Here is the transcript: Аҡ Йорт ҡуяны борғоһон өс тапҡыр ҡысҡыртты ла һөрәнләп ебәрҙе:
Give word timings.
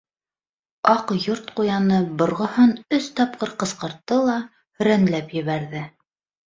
Аҡ 0.93 1.13
Йорт 1.15 1.51
ҡуяны 1.59 2.01
борғоһон 2.23 2.73
өс 2.99 3.13
тапҡыр 3.21 3.55
ҡысҡыртты 3.63 4.21
ла 4.31 4.43
һөрәнләп 4.81 5.39
ебәрҙе: 5.43 5.89